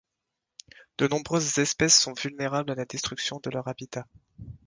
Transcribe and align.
De 0.97 1.07
nombreuses 1.07 1.59
espèces 1.59 1.95
sont 1.95 2.13
vulnérables 2.13 2.71
à 2.71 2.75
la 2.75 2.85
destruction 2.85 3.39
de 3.43 3.51
leur 3.51 3.67
habitat. 3.67 4.07